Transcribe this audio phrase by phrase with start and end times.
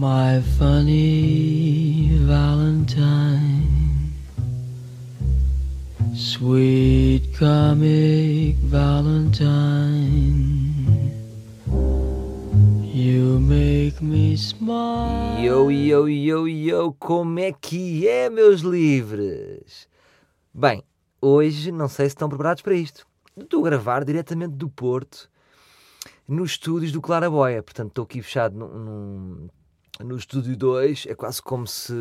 [0.00, 4.12] My funny Valentine,
[6.14, 10.04] sweet comic Valentine,
[12.94, 15.40] you make me smile.
[15.42, 19.88] Yo, yo, yo, yo, como é que é, meus livres?
[20.54, 20.84] Bem,
[21.20, 23.04] hoje não sei se estão preparados para isto.
[23.36, 25.28] Estou a gravar diretamente do Porto,
[26.28, 27.64] nos estúdios do Claraboia.
[27.64, 29.48] Portanto, estou aqui fechado num, num-
[30.00, 31.06] no estúdio 2.
[31.08, 31.92] É quase como se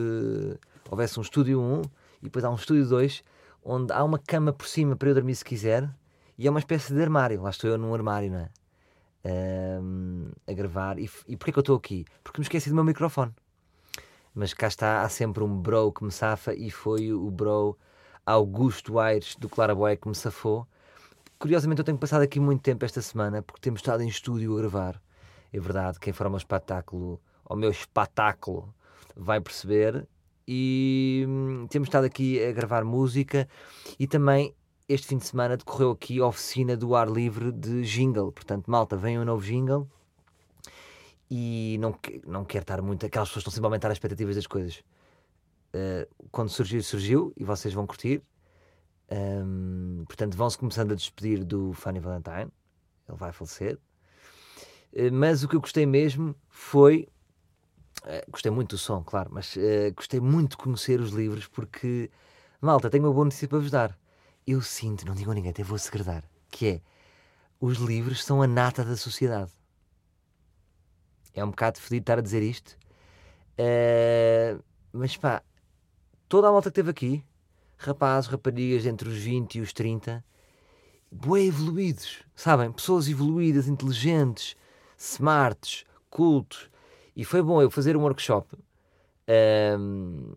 [0.90, 1.82] houvesse um estúdio 1
[2.22, 3.24] e depois há um estúdio 2,
[3.64, 5.90] onde há uma cama por cima para eu dormir se quiser
[6.38, 7.42] e é uma espécie de armário.
[7.42, 8.50] Lá estou eu num armário, não é?
[9.26, 11.00] Ahm, a gravar.
[11.00, 12.06] E, e porquê que eu estou aqui?
[12.24, 13.34] Porque me esqueci do meu microfone.
[14.34, 17.78] Mas cá está, há sempre um bro que me safa e foi o bro
[18.24, 20.68] Augusto Aires do Claraboia que me safou.
[21.40, 24.58] Curiosamente, eu tenho passado aqui muito tempo esta semana porque temos estado em estúdio a
[24.58, 25.02] gravar.
[25.52, 28.74] É verdade, quem for ao meu espetáculo, ao meu espetáculo,
[29.16, 30.08] vai perceber.
[30.48, 33.48] E hum, temos estado aqui a gravar música
[34.00, 34.56] e também
[34.88, 38.32] este fim de semana decorreu aqui a oficina do ar livre de jingle.
[38.32, 39.90] Portanto, malta, vem um novo jingle
[41.30, 43.06] e não, não quero estar muito.
[43.06, 44.84] Aquelas pessoas estão sempre a aumentar as expectativas das coisas.
[45.74, 48.22] Uh, quando surgiu, surgiu e vocês vão curtir.
[49.12, 52.52] Um, portanto, vão-se começando a despedir do Fanny Valentine.
[53.08, 53.78] Ele vai falecer.
[54.94, 57.08] Uh, mas o que eu gostei mesmo foi.
[58.04, 62.10] Uh, gostei muito do som, claro, mas uh, gostei muito de conhecer os livros porque,
[62.62, 63.98] malta, tenho uma boa notícia para vos dar.
[64.46, 66.82] Eu sinto, não digo a ninguém, até vou segredar, que é
[67.60, 69.52] os livros são a nata da sociedade.
[71.34, 72.78] É um bocado fedido estar a dizer isto,
[73.58, 75.42] Uh, mas pá,
[76.30, 77.24] toda a malta que esteve aqui,
[77.76, 80.24] rapazes, raparigas entre os 20 e os 30,
[81.12, 82.72] bué evoluídos, sabem?
[82.72, 84.56] Pessoas evoluídas, inteligentes,
[84.96, 86.70] smarts, cultos.
[87.18, 88.56] E foi bom eu fazer um workshop.
[89.28, 90.36] ahm,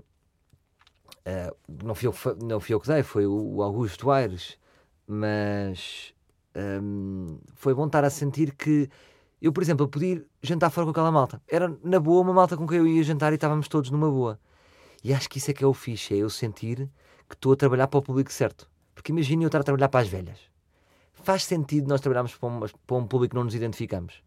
[1.27, 4.58] ah, não, fui eu, não fui eu que dei, foi o Augusto Aires,
[5.07, 6.14] mas
[6.55, 8.89] ahm, foi bom estar a sentir que
[9.42, 11.42] eu, por exemplo, eu podia jantar fora com aquela malta.
[11.46, 14.40] Era na boa uma malta com quem eu ia jantar e estávamos todos numa boa.
[15.05, 16.89] E acho que isso é que é o fixe, é eu sentir
[17.29, 18.70] que estou a trabalhar para o público certo.
[18.95, 20.39] Porque imagina eu estar a trabalhar para as velhas.
[21.13, 24.23] Faz sentido nós trabalharmos para um, para um público que não nos identificamos.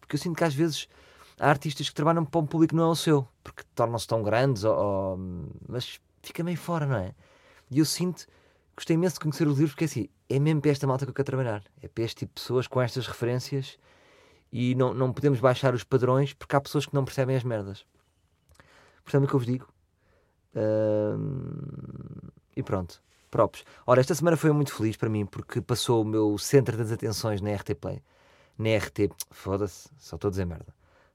[0.00, 0.88] Porque eu sinto que às vezes
[1.38, 4.22] há artistas que trabalham para um público que não é o seu, porque tornam-se tão
[4.22, 5.18] grandes, ou, ou-
[5.68, 7.14] mas fica meio fora, não é?
[7.70, 8.26] E eu sinto,
[8.76, 11.10] gostei imenso de conhecer os livros, porque é assim, é mesmo para esta malta que
[11.10, 11.62] eu quero trabalhar.
[11.82, 13.78] É para este tipo de pessoas com estas referências
[14.52, 17.84] e não, não podemos baixar os padrões porque há pessoas que não percebem as merdas.
[19.12, 19.68] É o que eu vos digo.
[20.56, 23.64] Ahm, e pronto, próprios.
[23.86, 27.40] Ora, esta semana foi muito feliz para mim porque passou o meu centro das atenções
[27.40, 28.02] na RT Play.
[28.58, 30.74] Na RT, foda-se, só estou a dizer merda.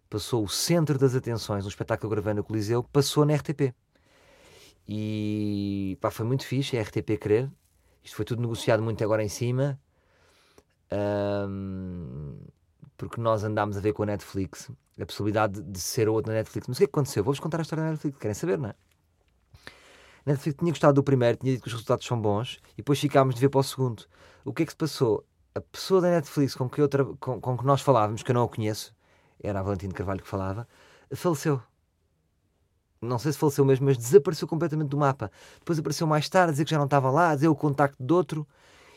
[0.10, 3.74] Passou o centro das atenções, um espetáculo gravei no Coliseu, passou na RTP.
[4.88, 7.52] E pá, foi muito fixe, a RTP querer.
[8.04, 9.80] Isto foi tudo negociado muito agora em cima.
[10.92, 12.36] Ahm,
[12.98, 16.68] porque nós andámos a ver com a Netflix a possibilidade de ser outro na Netflix.
[16.68, 17.24] Mas o que é que aconteceu?
[17.24, 18.76] Vou-vos contar a história da Netflix, querem saber, não é?
[20.26, 23.00] A Netflix tinha gostado do primeiro, tinha dito que os resultados são bons e depois
[23.00, 24.06] ficámos de ver para o segundo.
[24.44, 25.24] O que é que se passou?
[25.56, 28.34] A pessoa da Netflix com que, eu tra- com, com que nós falávamos, que eu
[28.34, 28.94] não a conheço,
[29.42, 30.68] era a Valentina Carvalho que falava,
[31.14, 31.62] faleceu.
[33.02, 35.32] Não sei se faleceu mesmo, mas desapareceu completamente do mapa.
[35.60, 38.46] Depois apareceu mais tarde dizer que já não estava lá, dizer o contacto de outro.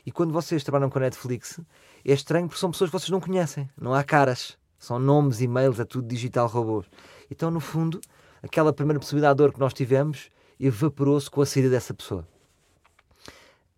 [0.04, 1.60] E quando vocês trabalham com a Netflix,
[2.04, 3.70] é estranho porque são pessoas que vocês não conhecem.
[3.81, 4.58] Não há caras.
[4.76, 6.86] São nomes, e-mails, é tudo digital robôs.
[7.31, 8.00] Então, no fundo,
[8.42, 12.26] aquela primeira possibilidade de dor que nós tivemos evaporou-se com a saída dessa pessoa.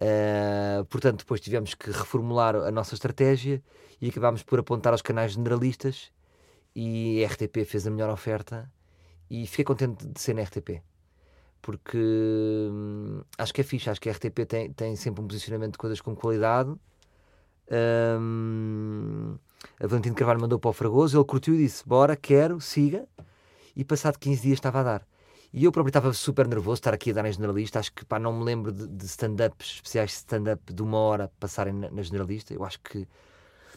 [0.00, 3.62] Uh, portanto, depois tivemos que reformular a nossa estratégia
[4.00, 6.10] e acabámos por apontar aos canais generalistas
[6.74, 8.70] e a RTP fez a melhor oferta
[9.30, 10.82] e fiquei contente de ser na RTP
[11.64, 15.72] porque hum, acho que é fixe, acho que a RTP tem, tem sempre um posicionamento
[15.72, 16.70] de coisas com qualidade.
[18.20, 19.38] Hum,
[19.80, 23.08] a Valentina Carvalho mandou para o Fragoso, ele curtiu e disse: Bora, quero, siga.
[23.74, 25.06] E passado 15 dias estava a dar.
[25.54, 27.78] E eu próprio estava super nervoso estar aqui a dar em generalista.
[27.78, 31.32] Acho que pá, não me lembro de, de stand-ups especiais de stand-up de uma hora
[31.40, 32.52] passarem na, na generalista.
[32.52, 33.08] Eu acho que.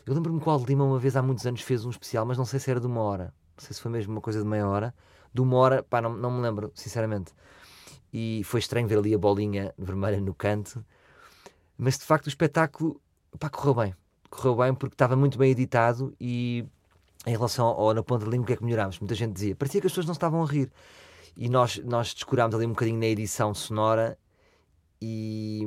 [0.07, 2.38] Eu lembro-me que o Aldo Lima, uma vez há muitos anos, fez um especial, mas
[2.38, 3.33] não sei se era de uma hora.
[3.57, 4.95] Não sei se foi mesmo uma coisa de meia hora.
[5.33, 7.33] De uma hora, pá, não, não me lembro, sinceramente.
[8.13, 10.83] E foi estranho ver ali a bolinha vermelha no canto.
[11.77, 13.01] Mas de facto o espetáculo
[13.38, 13.95] pá, correu bem.
[14.30, 16.65] Correu bem porque estava muito bem editado e
[17.25, 19.00] em relação ao na ponta da língua o que é que melhorámos?
[19.00, 20.71] Muita gente dizia, parecia que as pessoas não estavam a rir.
[21.36, 24.18] E nós, nós descurámos ali um bocadinho na edição sonora
[25.01, 25.62] e,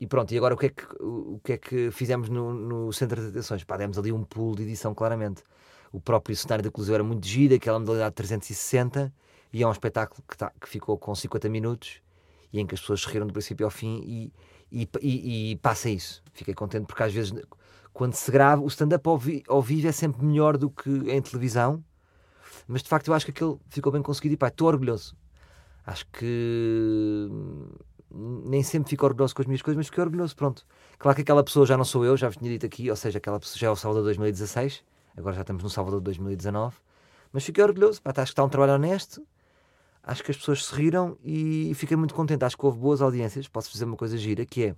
[0.00, 2.92] e pronto, e agora o que é que, o que, é que fizemos no, no
[2.92, 3.64] centro de atenções?
[3.64, 5.42] Pá, demos ali um pulo de edição claramente.
[5.92, 9.12] o próprio cenário da Coliseu era muito giro, aquela modalidade 360,
[9.52, 12.00] e é um espetáculo que, tá, que ficou com 50 minutos
[12.52, 14.32] e em que as pessoas riram do princípio ao fim e,
[14.70, 16.22] e, e, e passa isso.
[16.32, 17.32] Fiquei contente porque às vezes
[17.92, 21.20] quando se grava, o stand-up ao, vi, ao vivo é sempre melhor do que em
[21.20, 21.82] televisão,
[22.66, 25.16] mas de facto eu acho que aquele ficou bem conseguido e pá, estou orgulhoso.
[25.84, 27.28] Acho que
[28.10, 30.66] nem sempre fico orgulhoso com as minhas coisas, mas fiquei orgulhoso, pronto.
[30.98, 33.18] Claro que aquela pessoa já não sou eu, já vos tinha dito aqui, ou seja,
[33.18, 34.82] aquela pessoa já é o Salvador 2016,
[35.16, 36.76] agora já estamos no Salvador 2019,
[37.32, 39.26] mas fiquei orgulhoso, pá, acho que está um trabalho honesto,
[40.02, 43.46] acho que as pessoas se riram e fiquei muito contente, acho que houve boas audiências,
[43.46, 44.76] posso fazer uma coisa gira, que é,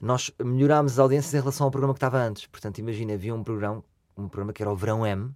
[0.00, 3.44] nós melhorámos as audiências em relação ao programa que estava antes, portanto, imagina, havia um
[3.44, 3.84] programa,
[4.16, 5.32] um programa que era o Verão M,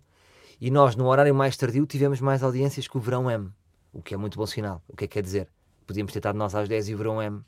[0.61, 3.49] e nós, no horário mais tardio, tivemos mais audiências que o Verão M,
[3.93, 5.49] o que é muito bom sinal, o que é que quer dizer?
[5.89, 7.43] Podíamos ter estado nós às 10 e o Verão M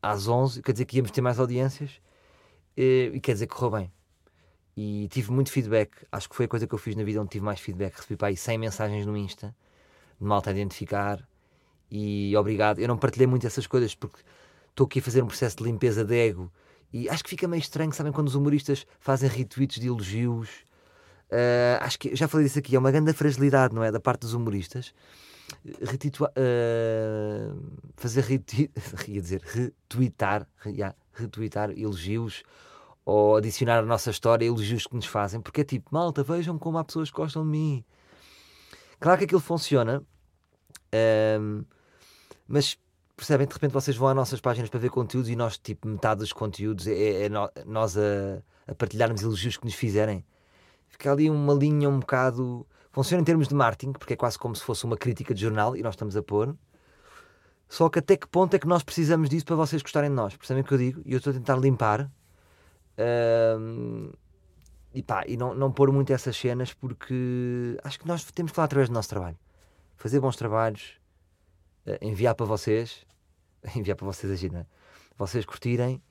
[0.00, 2.00] às 11, quer dizer que íamos ter mais audiências
[2.76, 3.92] e, e quer dizer que correu bem.
[4.76, 7.30] E tive muito feedback, acho que foi a coisa que eu fiz na vida onde
[7.30, 7.94] tive mais feedback.
[7.94, 9.54] Recebi para aí 100 mensagens no Insta
[10.18, 11.26] de malta a identificar
[11.90, 12.78] e obrigado.
[12.78, 14.20] Eu não partilhei muito essas coisas porque
[14.70, 16.50] estou aqui a fazer um processo de limpeza de ego
[16.92, 20.48] e acho que fica meio estranho, sabem, quando os humoristas fazem retweets de elogios.
[21.30, 23.90] Uh, acho que já falei disso aqui, é uma grande fragilidade, não é?
[23.90, 24.94] Da parte dos humoristas
[25.82, 27.60] retitua, uh,
[27.96, 28.70] fazer retweet,
[29.08, 32.42] ia dizer, retweetar, yeah, retweetar elogios
[33.04, 36.78] ou adicionar à nossa história elogios que nos fazem, porque é tipo, malta, vejam como
[36.78, 37.84] há pessoas que gostam de mim.
[39.00, 40.02] Claro que aquilo funciona,
[40.94, 41.66] uh,
[42.46, 42.78] mas
[43.16, 46.20] percebem, de repente vocês vão às nossas páginas para ver conteúdos e nós, tipo, metade
[46.20, 47.28] dos conteúdos é, é
[47.64, 50.24] nós a, a partilharmos elogios que nos fizerem.
[50.88, 54.54] Fica ali uma linha um bocado Funciona em termos de marketing, porque é quase como
[54.54, 56.54] se fosse uma crítica de jornal e nós estamos a pôr.
[57.66, 60.36] Só que até que ponto é que nós precisamos disso para vocês gostarem de nós?
[60.36, 61.02] Percebem o que eu digo?
[61.06, 62.10] E eu estou a tentar limpar.
[64.94, 68.56] e pá, e não, não pôr muito essas cenas porque acho que nós temos que
[68.56, 69.38] falar através do nosso trabalho.
[69.96, 71.00] Fazer bons trabalhos,
[71.86, 73.06] uh, enviar para vocês,
[73.74, 74.66] enviar para vocês agir, não é?
[75.16, 76.02] Vocês curtirem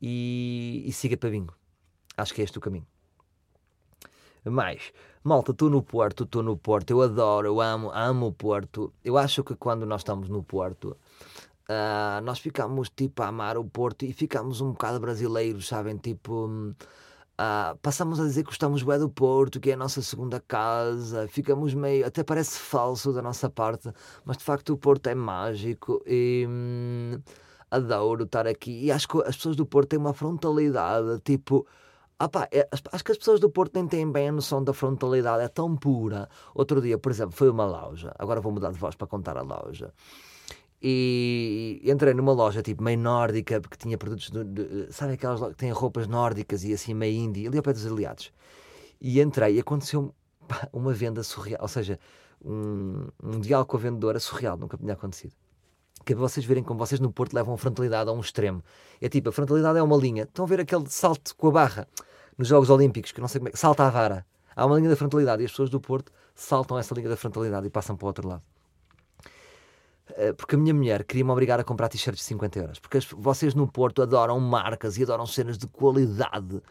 [0.00, 1.54] e, e siga para bingo.
[2.16, 2.86] Acho que é este o caminho.
[4.44, 4.92] Mais,
[5.22, 8.92] malta, estou no Porto, estou no Porto, eu adoro, eu amo, amo o Porto.
[9.04, 10.96] Eu acho que quando nós estamos no Porto,
[11.68, 15.96] uh, nós ficamos tipo a amar o Porto e ficamos um bocado brasileiros, sabem?
[15.98, 20.40] Tipo, uh, passamos a dizer que gostamos bem do Porto, que é a nossa segunda
[20.40, 23.92] casa, ficamos meio, até parece falso da nossa parte,
[24.24, 26.46] mas de facto o Porto é mágico e.
[26.48, 27.20] Hum,
[27.70, 31.66] adoro estar aqui e acho que as pessoas do Porto têm uma frontalidade tipo
[32.20, 34.74] ah pá, é, acho que as pessoas do Porto nem têm bem a noção da
[34.74, 36.28] frontalidade, é tão pura.
[36.54, 39.42] Outro dia, por exemplo, foi uma loja, agora vou mudar de voz para contar a
[39.42, 39.90] loja.
[40.82, 45.54] E entrei numa loja tipo meio nórdica, porque tinha produtos, de, de, sabe aquelas que
[45.54, 48.30] têm roupas nórdicas e assim meio indie, ali ao pé dos aliados.
[49.00, 50.14] E entrei e aconteceu
[50.46, 51.98] pá, uma venda surreal, ou seja,
[52.44, 55.32] um, um diálogo com a vendedora surreal, nunca tinha acontecido
[56.02, 58.64] que é para vocês verem como vocês no Porto levam a frontalidade a um extremo.
[59.02, 60.22] É tipo, a frontalidade é uma linha.
[60.22, 61.88] Estão a ver aquele salto com a barra
[62.40, 64.26] nos Jogos Olímpicos, que não sei como é, salta a vara.
[64.56, 67.66] Há uma linha da frontalidade e as pessoas do Porto saltam essa linha da frontalidade
[67.66, 68.42] e passam para o outro lado.
[70.16, 72.78] Eh, porque a minha mulher queria-me obrigar a comprar t-shirts de 50 euros.
[72.78, 76.62] Porque vocês no Porto adoram marcas e adoram cenas de qualidade.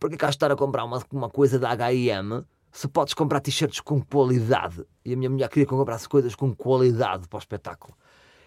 [0.00, 4.02] Porque cá estar a comprar uma, uma coisa da H&M se podes comprar t-shirts com
[4.02, 4.84] qualidade.
[5.04, 7.96] E a minha mulher queria que eu comprasse coisas com qualidade para o espetáculo.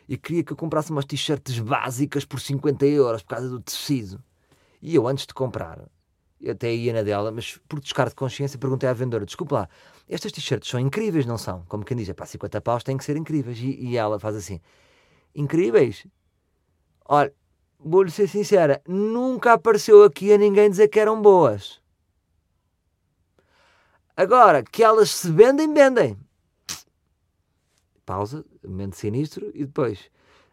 [0.05, 4.21] E queria que eu comprasse umas t-shirts básicas por 50 euros por causa do tecido.
[4.81, 5.79] E eu, antes de comprar,
[6.45, 9.69] até ia na dela, mas por descargo de consciência perguntei à vendedora: desculpa lá,
[10.07, 11.63] estas t-shirts são incríveis, não são?
[11.67, 13.57] Como quem diz, é para 50 paus têm que ser incríveis.
[13.59, 14.61] E, e ela faz assim:
[15.33, 16.05] incríveis?
[17.05, 17.33] Olha,
[17.79, 21.81] vou-lhe ser sincera, nunca apareceu aqui a ninguém dizer que eram boas.
[24.15, 26.17] Agora, que elas se vendem, vendem.
[28.05, 30.09] Pausa, momento sinistro, e depois.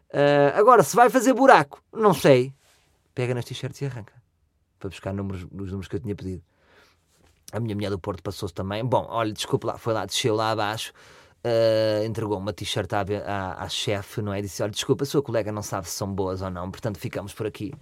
[0.09, 2.53] Uh, agora, se vai fazer buraco, não sei.
[3.13, 4.24] Pega nas t-shirts e arranca
[4.85, 6.43] para buscar números, os números que eu tinha pedido.
[7.51, 8.83] A minha mulher do Porto passou-se também.
[8.85, 10.93] Bom, olha, desculpa lá, foi lá, desceu lá abaixo,
[11.43, 14.41] uh, entregou uma t-shirt à, à, à chefe, não é?
[14.41, 17.33] Disse: Olha, desculpa, a sua colega não sabe se são boas ou não, portanto ficamos
[17.33, 17.73] por aqui.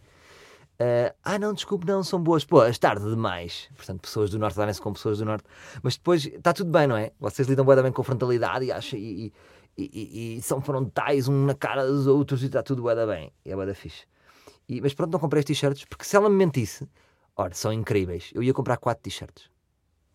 [0.73, 2.43] Uh, ah, não, desculpe, não, são boas.
[2.45, 3.69] Pô, tarde demais.
[3.75, 5.45] Portanto, pessoas do Norte darem-se com pessoas do Norte.
[5.81, 7.11] Mas depois está tudo bem, não é?
[7.19, 9.31] Vocês lidam bem, com frontalidade e, acho, e,
[9.77, 13.31] e, e, e, são frontais um na cara dos outros e está tudo bem.
[13.45, 14.05] E é bem fixe.
[14.67, 16.87] E, mas pronto, não comprei as t-shirts porque se ela me mentisse,
[17.35, 18.31] ora, são incríveis.
[18.33, 19.49] Eu ia comprar quatro t-shirts.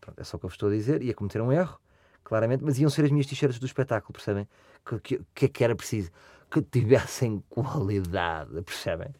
[0.01, 1.01] Pronto, é só o que eu vos estou a dizer.
[1.03, 1.79] Ia cometer um erro,
[2.23, 4.47] claramente, mas iam ser as minhas t-shirts do espetáculo, percebem?
[4.91, 6.09] O que, que, é que era preciso?
[6.49, 9.13] Que tivessem qualidade, percebem?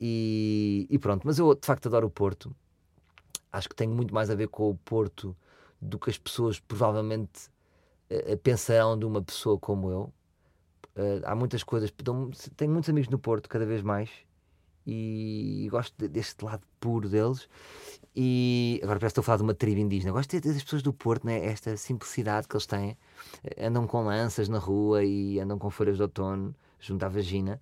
[0.00, 2.54] E, e, pronto, mas eu de facto adoro o Porto.
[3.52, 5.36] Acho que tem muito mais a ver com o Porto
[5.80, 7.48] do que as pessoas provavelmente
[8.10, 10.12] eh, pensarão de uma pessoa como eu.
[10.96, 11.92] Eh, há muitas coisas.
[12.56, 14.10] Tenho muitos amigos no Porto, cada vez mais,
[14.86, 17.48] e gosto de- deste lado puro deles.
[18.16, 20.12] E agora parece que estou a falar de uma tribo indígena.
[20.12, 21.44] Gosto das pessoas do Porto, né?
[21.44, 22.96] esta simplicidade que eles têm.
[23.42, 27.60] Eh, Andam com lanças na rua e andam com folhas de outono junto à vagina.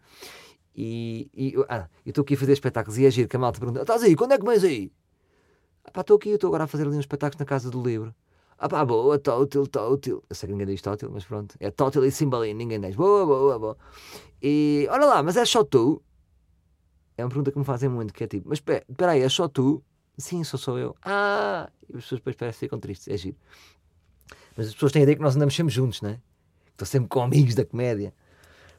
[0.74, 3.58] E, e ah, eu estou aqui a fazer espetáculos e é giro que a malta
[3.60, 4.14] pergunta: estás aí?
[4.16, 4.90] Quando é que vens aí?
[5.84, 8.14] Ah, pá, estou aqui, estou agora a fazer ali uns espetáculos na Casa do Livro.
[8.58, 10.22] Ah pá, boa, tótil, tótil.
[10.30, 11.56] Eu sei que ninguém diz tótil, mas pronto.
[11.58, 12.94] É tótil e cimbalino, ninguém diz.
[12.94, 13.76] Boa, boa, boa.
[14.40, 16.00] E olha lá, mas é só tu?
[17.16, 19.46] É uma pergunta que me fazem muito, que é tipo, mas espera aí, é só
[19.48, 19.82] tu?
[20.16, 20.96] Sim, sou só eu.
[21.04, 21.70] Ah!
[21.88, 23.36] E as pessoas depois parecem ficam tristes, é giro.
[24.56, 26.20] Mas as pessoas têm a ideia que nós andamos sempre juntos, não é?
[26.70, 28.14] Estou sempre com amigos da comédia.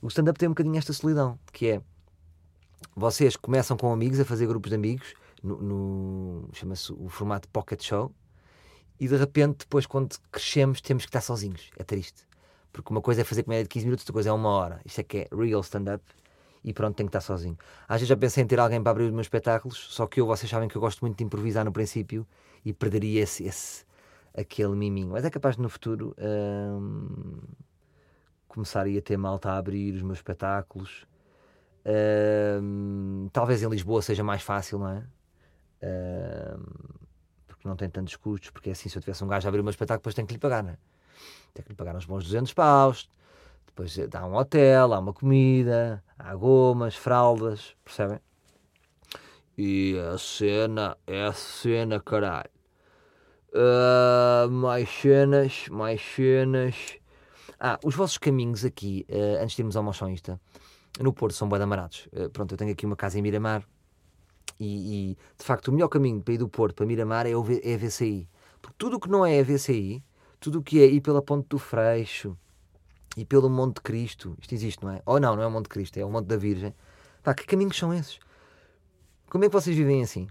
[0.02, 1.82] O stand-up tem um bocadinho esta solidão, que é
[2.96, 7.82] vocês começam com amigos a fazer grupos de amigos no, no- chama-se o formato pocket
[7.84, 8.12] show
[9.00, 12.24] e de repente depois quando crescemos temos que estar sozinhos é triste
[12.72, 15.00] porque uma coisa é fazer comédia de 15 minutos outra coisa é uma hora isto
[15.00, 16.04] é que é real stand-up
[16.64, 19.06] e pronto tenho que estar sozinho às vezes já pensei em ter alguém para abrir
[19.06, 21.72] os meus espetáculos só que eu vocês sabem que eu gosto muito de improvisar no
[21.72, 22.26] princípio
[22.64, 23.86] e perderia esse, esse
[24.36, 27.40] aquele miminho mas é capaz de no futuro hum,
[28.48, 31.06] começar a ter malta a abrir os meus espetáculos
[31.86, 35.04] Hum, talvez em Lisboa seja mais fácil, não é?
[35.84, 36.64] Hum,
[37.48, 38.50] porque não tem tantos custos.
[38.52, 40.34] Porque assim, se eu tivesse um gajo a abrir o meu espetáculo, depois tenho que
[40.34, 40.78] lhe pagar, não é?
[41.54, 43.10] Tenho que lhe pagar uns bons 200 paus.
[43.68, 48.20] Depois dá um hotel, há uma comida, há gomas, fraldas, percebem?
[49.58, 52.50] E a cena é a cena, caralho.
[53.54, 56.98] Ah, mais cenas, mais cenas.
[57.60, 60.40] Ah, os vossos caminhos aqui, eh, antes de irmos ao Mochonista,
[61.00, 62.08] no Porto são bem amarados.
[62.12, 63.64] Eh, pronto, eu tenho aqui uma casa em Miramar
[64.60, 67.44] e, e, de facto o melhor caminho para ir do Porto para Miramar é, o
[67.44, 68.28] V- é a VCI.
[68.62, 70.04] Porque tudo o que não é a VCI,
[70.40, 72.38] tudo o que é ir pela Ponte do Freixo
[73.16, 75.02] e pelo Monte Cristo, isto existe, não é?
[75.06, 76.74] Ou não, não é o Monte Cristo, é o Monte da Virgem.
[77.22, 78.20] Pá, que caminhos são esses?
[79.30, 80.28] Como é que vocês vivem assim?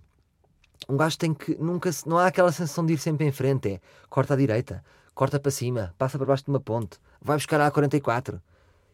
[0.89, 3.81] Um gajo tem que nunca não há aquela sensação de ir sempre em frente, é
[4.11, 4.85] corta à direita,
[5.15, 8.41] corta para cima, passa para baixo de uma ponte, vai buscar a A44.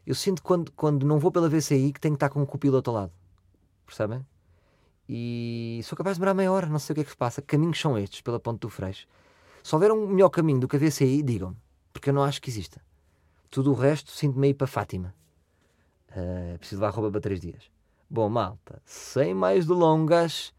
[0.07, 2.91] Eu sinto quando, quando não vou pela VCI que tenho que estar com um copiloto
[2.91, 3.13] ao lado.
[3.87, 4.25] Percebem?
[5.09, 7.41] E sou capaz de demorar meia hora, não sei o que é que se passa.
[7.41, 9.07] Que caminhos são estes pela Ponte do Freixo?
[9.63, 11.57] Se houver um melhor caminho do que a VCI, digam-me.
[11.93, 12.81] Porque eu não acho que exista.
[13.51, 15.15] Tudo o resto sinto-me a ir para Fátima.
[16.15, 17.71] Eh, preciso levar roupa para três dias.
[18.11, 20.53] Bom, malta, sem mais delongas,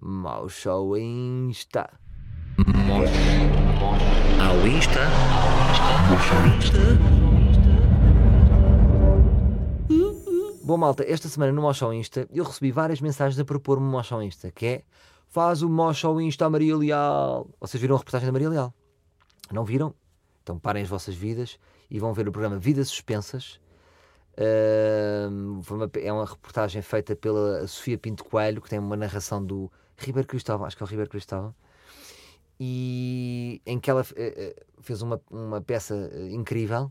[0.00, 1.90] mau show Insta.
[4.40, 5.00] Ao Insta.
[10.62, 14.20] Bom, malta, esta semana no Mocho Insta eu recebi várias mensagens a propor-me um Mocho
[14.22, 14.82] Insta, que é
[15.26, 17.48] faz o Mocho Insta à Maria Leal.
[17.60, 18.74] Vocês viram a reportagem da Maria Leal?
[19.50, 19.94] Não viram?
[20.42, 21.58] Então parem as vossas vidas
[21.90, 23.60] e vão ver o programa Vidas Suspensas.
[25.62, 29.70] Foi uma- é uma reportagem feita pela Sofia Pinto Coelho, que tem uma narração do
[29.96, 31.54] Ribeiro Cristóvão, acho que é o Ribeiro Cristóvão,
[32.60, 36.90] e em que ela eh, fez uma, uma peça eh, incrível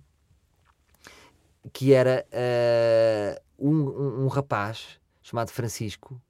[1.74, 6.22] que era eh, um, um, um rapaz chamado Francisco,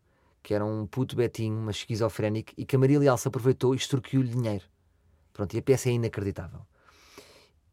[0.42, 3.78] que era um puto betinho, mas esquizofrénico, e que a Maria Leal se aproveitou e
[3.78, 4.66] extorquiu-lhe dinheiro.
[5.34, 6.62] Pronto, e a peça é inacreditável.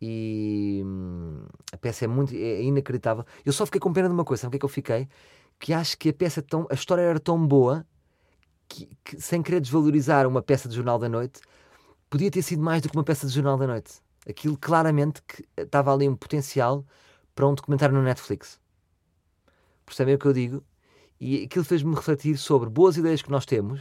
[0.06, 0.84] E
[1.73, 3.25] a peça é muito é inacreditável.
[3.42, 5.08] Eu só fiquei com pena de uma coisa, sabe o que é que eu fiquei?
[5.58, 7.87] Que acho que a peça tão, a história era tão boa
[8.68, 11.40] que, que, sem querer desvalorizar uma peça de Jornal da Noite,
[12.11, 13.94] podia ter sido mais do que uma peça de Jornal da Noite.
[14.28, 16.84] Aquilo claramente que estava ali um potencial
[17.34, 18.61] para um documentário no Netflix.
[19.87, 20.62] Percebem o que eu digo?
[21.18, 23.80] E aquilo fez-me refletir sobre boas ideias que nós temos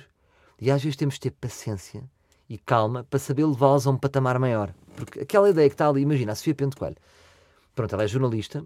[0.62, 2.10] e às vezes temos de ter paciência
[2.54, 4.72] e calma para saber levá-las a um patamar maior.
[4.96, 6.98] Porque aquela ideia que está ali, imagina, a Sofia Pinto Coelho,
[7.74, 8.64] pronto, ela é jornalista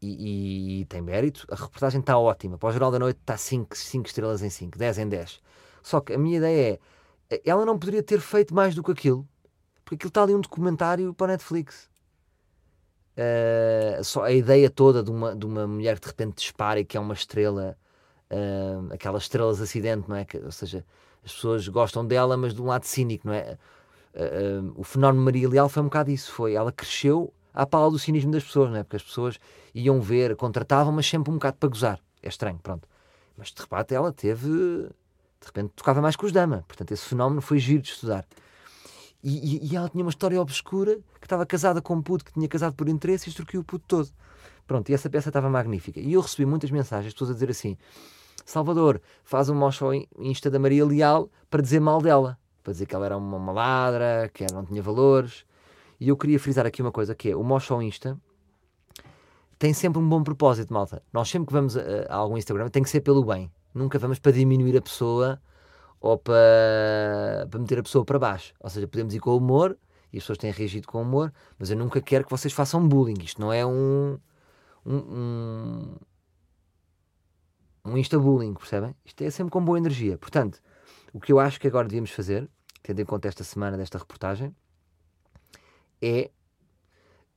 [0.00, 3.36] e, e- e tem mérito, a reportagem está ótima, para o Jornal da Noite está
[3.36, 3.74] 5
[4.06, 5.40] estrelas em 5, 10 em 10.
[5.82, 6.78] Só que a minha ideia
[7.28, 9.26] é, ela não poderia ter feito mais do que aquilo,
[9.84, 11.90] porque aquilo está ali um documentário para a Netflix.
[13.16, 16.84] Uh, só a ideia toda de uma, de uma mulher que de repente dispara e
[16.84, 17.76] que é uma estrela,
[18.30, 20.24] uh, aquelas estrelas acidente, não é?
[20.24, 20.84] Que, ou seja,
[21.24, 23.58] as pessoas gostam dela, mas de um lado cínico, não é?
[24.14, 27.90] Uh, uh, o fenómeno Maria Leal foi um bocado isso, foi, ela cresceu à pala
[27.90, 28.82] do cinismo das pessoas, não é?
[28.82, 29.38] Porque as pessoas
[29.74, 32.00] iam ver, contratavam, mas sempre um bocado para gozar.
[32.22, 32.88] É estranho, pronto.
[33.36, 37.40] Mas de repente ela teve, de repente tocava mais com os dama, portanto esse fenómeno
[37.40, 38.24] foi giro de estudar.
[39.22, 42.32] E, e, e ela tinha uma história obscura que estava casada com um puto que
[42.32, 44.10] tinha casado por interesse e extorquiu o puto todo.
[44.66, 45.98] Pronto, e essa peça estava magnífica.
[45.98, 47.76] E eu recebi muitas mensagens, pessoas a dizer assim:
[48.44, 52.94] Salvador faz um mocho Insta da Maria Leal para dizer mal dela, para dizer que
[52.94, 55.44] ela era uma maladra, que ela não tinha valores.
[55.98, 58.18] E eu queria frisar aqui uma coisa, que é o mocho Insta
[59.64, 61.02] tem sempre um bom propósito, malta.
[61.12, 63.50] Nós sempre que vamos a, a algum Instagram tem que ser pelo bem.
[63.72, 65.40] Nunca vamos para diminuir a pessoa
[66.00, 68.52] ou para, para meter a pessoa para baixo.
[68.60, 69.76] Ou seja, podemos ir com humor
[70.12, 73.22] e as pessoas têm reagido com humor, mas eu nunca quero que vocês façam bullying.
[73.22, 74.18] Isto não é um.
[74.84, 75.96] um, um
[77.84, 78.94] um insta-bullying, percebem?
[79.04, 80.16] Isto é sempre com boa energia.
[80.16, 80.60] Portanto,
[81.12, 82.48] o que eu acho que agora devíamos fazer,
[82.82, 84.54] tendo em conta esta semana desta reportagem,
[86.00, 86.30] é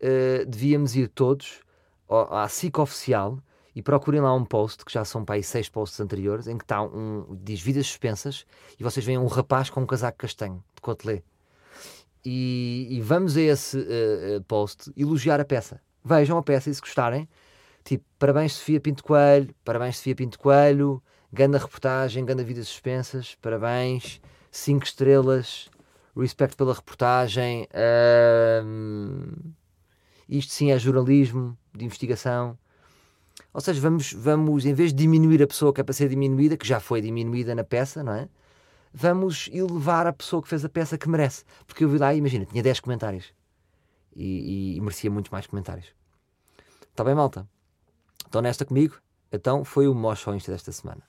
[0.02, 1.62] uh, devíamos ir todos
[2.10, 3.40] à SIC oficial
[3.76, 6.64] e procurem lá um post, que já são para aí seis posts anteriores, em que
[6.64, 8.46] está um, diz vidas suspensas
[8.80, 11.22] e vocês veem um rapaz com um casaco castanho de cotelê.
[12.26, 15.80] E, e vamos a esse uh, post elogiar a peça.
[16.04, 17.30] Vejam a peça e se gostarem,
[17.88, 21.02] Tipo, parabéns Sofia Pinto Coelho, parabéns Sofia Pinto Coelho,
[21.32, 24.20] ganda reportagem, ganda vidas suspensas, parabéns,
[24.52, 25.70] 5 estrelas,
[26.14, 27.66] respeito pela reportagem.
[30.28, 32.58] isto sim é jornalismo de investigação.
[33.54, 36.58] Ou seja, vamos, vamos, em vez de diminuir a pessoa que é para ser diminuída,
[36.58, 38.28] que já foi diminuída na peça, não é?
[38.94, 41.46] Vamos elevar a pessoa que fez a peça que merece.
[41.66, 43.34] Porque eu vi lá, imagina, tinha 10 comentários.
[44.14, 45.88] E, e, e merecia muito mais comentários.
[46.92, 47.48] Está bem, malta?
[48.28, 48.96] Estão nesta comigo?
[49.32, 49.96] Então foi o
[50.36, 51.02] Insta desta semana.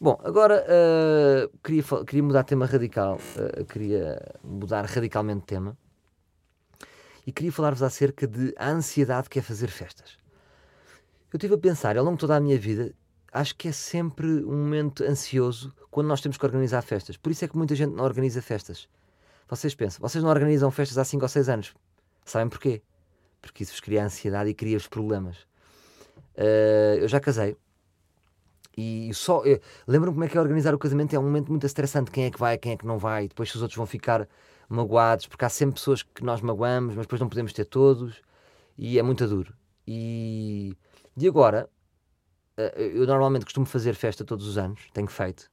[0.00, 5.78] Bom, agora uh, queria, queria mudar tema radical, uh, queria mudar radicalmente de tema
[7.24, 10.18] e queria falar-vos acerca de a ansiedade que é fazer festas.
[11.32, 12.92] Eu estive a pensar, ao longo de toda a minha vida,
[13.32, 17.16] acho que é sempre um momento ansioso quando nós temos que organizar festas.
[17.16, 18.88] Por isso é que muita gente não organiza festas.
[19.48, 21.74] Vocês pensam, vocês não organizam festas há 5 ou 6 anos.
[22.24, 22.82] Sabem porquê?
[23.40, 25.46] Porque isso vos cria ansiedade e cria-vos problemas.
[26.36, 27.56] Uh, eu já casei.
[28.76, 29.42] E só.
[29.86, 31.14] Lembro-me como é que é organizar o casamento.
[31.14, 32.10] É um momento muito estressante.
[32.10, 33.28] Quem é que vai, quem é que não vai.
[33.28, 34.28] Depois se os outros vão ficar
[34.68, 35.26] magoados.
[35.26, 38.20] Porque há sempre pessoas que nós magoamos, mas depois não podemos ter todos.
[38.76, 39.54] E é muito duro.
[39.86, 40.76] E,
[41.16, 41.68] e agora,
[42.58, 44.88] uh, eu normalmente costumo fazer festa todos os anos.
[44.92, 45.50] Tenho feito.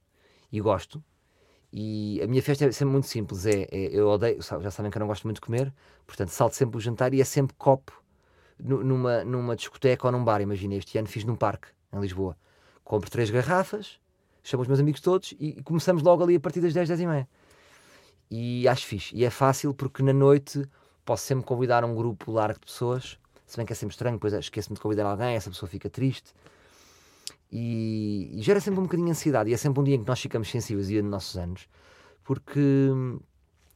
[0.50, 1.02] E gosto.
[1.72, 3.46] E a minha festa é sempre muito simples.
[3.46, 4.42] É, é eu odeio.
[4.42, 5.72] Já sabem que eu não gosto muito de comer.
[6.06, 8.01] Portanto, salto sempre o jantar e é sempre copo
[8.58, 10.40] numa, numa discoteca ou num bar.
[10.40, 12.36] Imagina, este ano fiz num parque, em Lisboa.
[12.84, 13.98] Compro três garrafas,
[14.42, 17.00] chamo os meus amigos todos e, e começamos logo ali a partir das 10, 10
[17.00, 17.28] e meia.
[18.30, 19.14] E acho fixe.
[19.14, 20.66] E é fácil porque na noite
[21.04, 23.18] posso sempre convidar um grupo largo de pessoas.
[23.46, 26.32] Se bem que é sempre estranho, depois esqueço-me de convidar alguém, essa pessoa fica triste.
[27.50, 29.50] E, e, gera sempre um bocadinho de ansiedade.
[29.50, 31.68] E é sempre um dia em que nós ficamos sensíveis, dia de nossos anos,
[32.24, 32.90] porque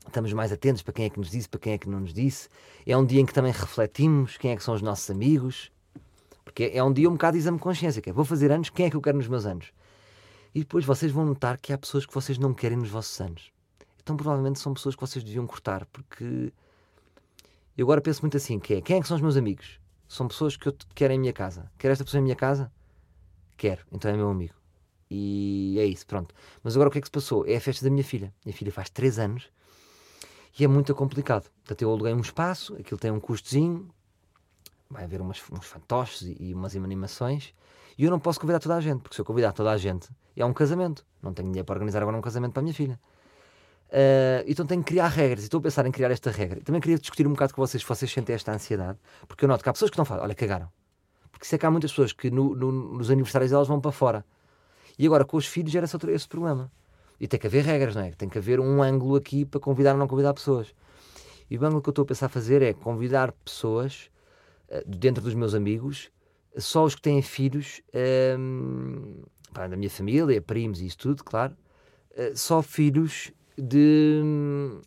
[0.09, 2.13] estamos mais atentos para quem é que nos disse, para quem é que não nos
[2.13, 2.49] disse.
[2.87, 5.71] É um dia em que também refletimos quem é que são os nossos amigos,
[6.45, 8.71] porque é um dia um bocado de exame de consciência, que é, vou fazer anos,
[8.71, 9.73] quem é que eu quero nos meus anos?
[10.55, 13.53] E depois vocês vão notar que há pessoas que vocês não querem nos vossos anos.
[14.03, 16.53] Então provavelmente são pessoas que vocês deviam cortar, porque
[17.77, 19.79] eu agora penso muito assim, que é, quem é que são os meus amigos?
[20.09, 21.71] São pessoas que eu quero em minha casa.
[21.77, 22.73] Quer esta pessoa em minha casa?
[23.57, 24.55] Quero, então é meu amigo.
[25.11, 26.35] E é isso, pronto.
[26.63, 27.45] Mas agora o que é que se passou?
[27.47, 28.33] É a festa da minha filha.
[28.45, 29.51] Minha filha faz 3 anos
[30.59, 31.51] e é muito complicado.
[31.65, 33.89] Portanto, eu aluguei um espaço, aquilo tem um custozinho,
[34.89, 37.53] vai haver umas, uns fantoches e, e umas animações,
[37.99, 40.09] e eu não posso convidar toda a gente, porque se eu convidar toda a gente,
[40.37, 41.05] é um casamento.
[41.23, 43.01] Não tenho dinheiro para organizar agora um casamento para a minha filha.
[43.89, 46.61] Uh, então tenho que criar regras, e estou a pensar em criar esta regra.
[46.61, 49.63] Também queria discutir um bocado com vocês, se vocês sentem esta ansiedade, porque eu noto
[49.63, 50.71] que há pessoas que não fazem, olha, cagaram.
[51.31, 54.25] Porque sei que há muitas pessoas que no, no, nos aniversários delas vão para fora.
[54.99, 56.71] E agora com os filhos gera esse, esse problema.
[57.19, 58.11] E tem que haver regras, não é?
[58.13, 60.75] Tem que haver um ângulo aqui para convidar ou não convidar pessoas.
[61.51, 64.11] E o ângulo que eu estou a pensar fazer é convidar pessoas
[64.69, 66.11] uh, dentro dos meus amigos,
[66.59, 71.57] só os que têm filhos, ehm, da minha família, primos e isso tudo, claro,
[72.13, 74.81] uh, só filhos de um,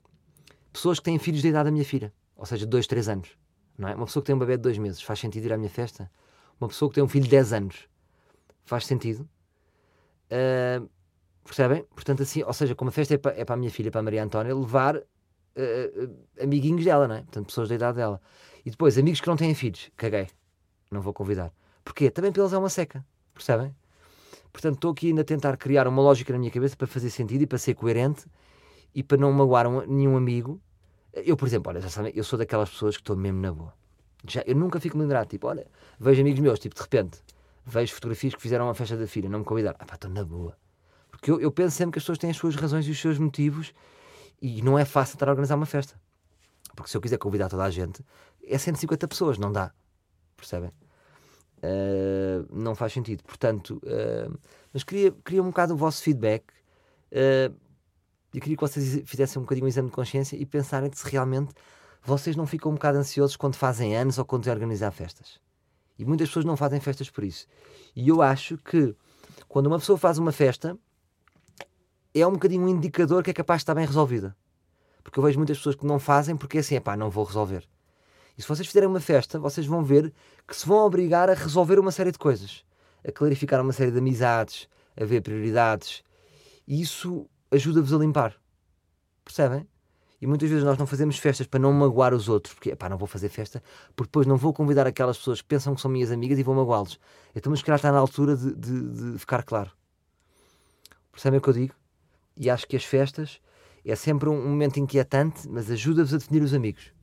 [0.72, 3.30] pessoas que têm filhos da idade da minha filha, ou seja, de 2, 3 anos.
[3.78, 3.96] Não é?
[3.96, 6.12] Uma pessoa que tem um bebê de 2 meses, faz sentido ir à minha festa?
[6.60, 7.88] Uma pessoa que tem um filho de 10 anos,
[8.66, 9.28] faz sentido?
[10.30, 10.90] Uh,
[11.50, 11.84] Percebem?
[11.96, 14.02] Portanto, assim, ou seja, como a festa é para, é para a minha filha, para
[14.02, 17.22] a Maria Antónia, levar uh, amiguinhos dela, não é?
[17.22, 18.22] Portanto, pessoas da idade dela.
[18.64, 20.28] E depois, amigos que não têm filhos, caguei.
[20.92, 21.52] Não vou convidar.
[21.84, 22.12] Porquê?
[22.12, 23.04] Também para eles é uma seca.
[23.34, 23.76] Percebem?
[24.54, 27.42] Portanto, estou aqui ainda a tentar criar uma lógica na minha cabeça para fazer sentido
[27.42, 28.28] e para ser coerente
[28.94, 30.62] e para não magoar um, nenhum amigo.
[31.14, 33.74] Eu, por exemplo, olha, já sabem, eu sou daquelas pessoas que estou mesmo na boa.
[34.28, 35.66] Já, eu nunca fico lembrado, tipo, olha,
[36.00, 37.24] vejo amigos meus, tipo, de repente,
[37.66, 39.78] vejo fotografias que fizeram uma festa da filha, não me convidaram.
[39.80, 40.56] Ah pá, estou na boa
[41.20, 43.18] porque eu, eu penso sempre que as pessoas têm as suas razões e os seus
[43.18, 43.74] motivos
[44.42, 46.00] e não é fácil estar a organizar uma festa.
[46.74, 48.04] Porque se eu quiser convidar toda a gente,
[48.42, 49.74] é 150 pessoas, não dá.
[50.38, 50.72] Percebem?
[51.58, 53.22] Uh, não faz sentido.
[53.24, 54.40] Portanto, uh,
[54.72, 56.46] mas queria, queria um bocado o vosso feedback.
[57.12, 57.54] Uh,
[58.32, 61.54] queria que vocês fizessem um bocadinho um exame de consciência e pensarem se realmente
[62.02, 65.38] vocês não ficam um bocado ansiosos quando fazem anos ou quando têm a organizar festas.
[65.98, 67.46] E muitas pessoas não fazem festas por isso.
[67.94, 68.96] E eu acho que
[69.50, 70.80] quando uma pessoa faz uma festa,
[72.14, 74.36] é um bocadinho um indicador que é capaz de estar bem resolvida.
[75.04, 77.24] Porque eu vejo muitas pessoas que não fazem porque é assim, é pá, não vou
[77.24, 77.68] resolver.
[78.38, 80.14] E se vocês fizerem uma festa, vocês vão ver
[80.48, 82.64] que se vão obrigar a resolver uma série de coisas,
[83.06, 84.68] a clarificar uma série de amizades,
[85.00, 86.04] a ver prioridades.
[86.68, 88.36] E isso ajuda-vos a limpar.
[89.26, 89.68] Percebem?
[90.22, 92.98] E muitas vezes nós não fazemos festas para não magoar os outros, porque pá, não
[92.98, 93.64] vou fazer festa,
[93.96, 96.54] porque depois não vou convidar aquelas pessoas que pensam que são minhas amigas e vou
[96.54, 97.00] magoá-los.
[97.34, 99.72] Então, mas se calhar está na altura de, de, de ficar claro.
[101.12, 101.79] Percebem o que eu digo?
[102.40, 103.42] E acho que as festas
[103.86, 106.94] é sempre um momento inquietante, mas ajuda-vos a definir os amigos.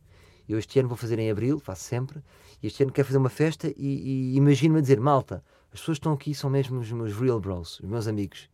[0.49, 2.23] Eu este ano vou fazer em abril, faço sempre,
[2.63, 5.99] e este ano quero fazer uma festa e, e imagino-me a dizer: malta, as pessoas
[5.99, 8.49] que estão aqui são mesmo os meus real bros, os meus amigos.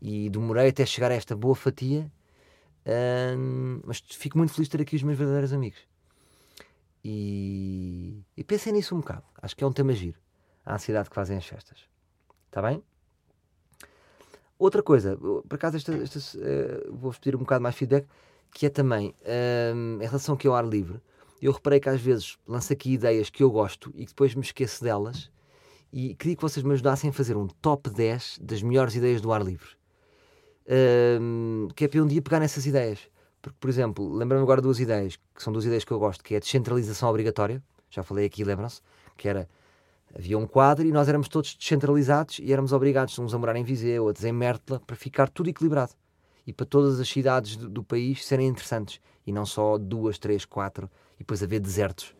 [0.00, 2.10] E demorei até chegar a esta boa fatia,
[3.36, 5.80] hum, mas fico muito feliz de ter aqui os meus verdadeiros amigos.
[7.04, 9.24] E, e pensem nisso um bocado.
[9.40, 10.20] Acho que é um tema giro.
[10.64, 11.78] A ansiedade que fazem as festas.
[12.48, 12.82] Está bem?
[14.62, 18.06] Outra coisa, por acaso, esta, esta, uh, vou-vos pedir um bocado mais feedback,
[18.52, 19.14] que é também
[19.74, 21.00] um, em relação aqui ao ar livre
[21.42, 24.42] eu reparei que às vezes lanço aqui ideias que eu gosto e que depois me
[24.42, 25.28] esqueço delas
[25.92, 29.32] e queria que vocês me ajudassem a fazer um top 10 das melhores ideias do
[29.32, 29.70] ar livre.
[31.20, 33.00] Um, que é para um dia pegar nessas ideias.
[33.42, 36.34] Porque, por exemplo, lembro-me agora duas ideias, que são duas ideias que eu gosto, que
[36.34, 38.80] é a descentralização obrigatória, já falei aqui, lembram-se,
[39.16, 39.48] que era,
[40.14, 43.64] havia um quadro e nós éramos todos descentralizados e éramos obrigados, uns a morar em
[43.64, 45.92] Viseu, outros em Mértola, para ficar tudo equilibrado.
[46.46, 49.00] E para todas as cidades do, do país serem interessantes.
[49.26, 52.14] E não só duas, três, quatro e depois haver desertos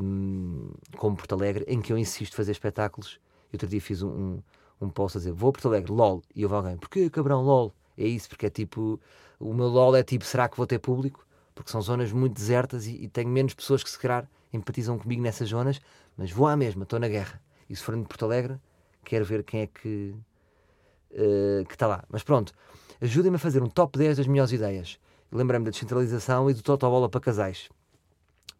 [0.00, 3.18] um, como Porto Alegre, em que eu insisto fazer espetáculos.
[3.52, 4.42] E outro dia fiz um, um,
[4.80, 6.22] um post a dizer: Vou a Porto Alegre, LOL.
[6.34, 7.72] E houve alguém: Porquê, cabrão, LOL?
[7.96, 9.00] É isso, porque é tipo.
[9.38, 11.26] O meu LOL é tipo: será que vou ter público?
[11.54, 15.22] Porque são zonas muito desertas e, e tenho menos pessoas que se calhar empatizam comigo
[15.22, 15.80] nessas zonas,
[16.16, 17.40] mas vou à mesma, estou na guerra.
[17.68, 18.58] E se for de Porto Alegre,
[19.04, 20.14] quero ver quem é que
[21.12, 22.04] uh, que está lá.
[22.08, 22.52] Mas pronto,
[23.00, 24.98] ajudem-me a fazer um top 10 das melhores ideias
[25.32, 27.68] lembrei-me da descentralização e do totobola para casais.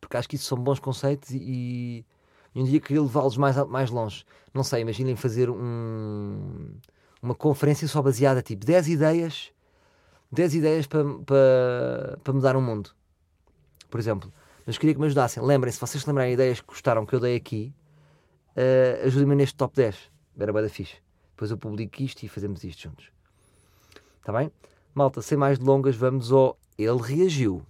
[0.01, 2.05] Porque acho que isso são bons conceitos e,
[2.55, 4.25] e um dia queria levá-los mais, mais longe.
[4.53, 6.71] Não sei, imaginem fazer um,
[7.23, 9.53] uma conferência só baseada, tipo, 10 ideias,
[10.33, 12.91] 10 ideias para, para, para mudar o mundo.
[13.91, 14.33] Por exemplo.
[14.67, 15.43] Mas queria que me ajudassem.
[15.43, 17.75] Lembrem-se, se vocês lembrarem ideias que gostaram que eu dei aqui,
[18.57, 20.11] uh, ajudem-me neste top 10.
[20.39, 20.97] Era bem da fixe.
[21.31, 23.11] Depois eu publico isto e fazemos isto juntos.
[24.21, 24.53] Está bem?
[24.95, 27.63] Malta, sem mais delongas, vamos ao ele reagiu.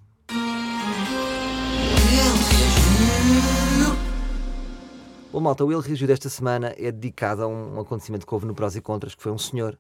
[5.33, 8.55] O malta, o Ele Reagiu desta semana é dedicado a um acontecimento que houve no
[8.55, 9.79] Prós e Contras, que foi um senhor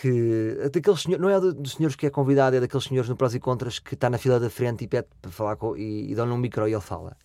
[0.00, 0.70] que.
[0.72, 3.40] Daqueles senhor, não é dos senhores que é convidado, é daqueles senhores no Prós e
[3.40, 6.32] Contras que está na fila da frente e pede para falar com, e, e dão-lhe
[6.32, 7.16] um micro e ele fala.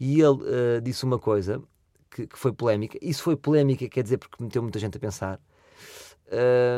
[0.00, 1.62] E ele uh, disse uma coisa
[2.10, 2.98] que, que, foi polémica.
[3.02, 5.40] Isso foi polémica, quer dizer, porque meteu muita gente a pensar.